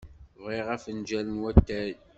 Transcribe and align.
Bɣiɣ 0.43 0.67
afenjal 0.75 1.27
n 1.31 1.41
watay. 1.41 1.91